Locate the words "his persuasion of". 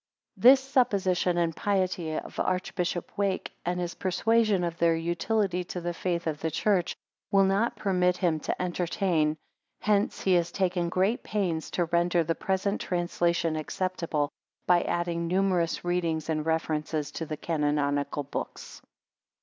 3.79-4.77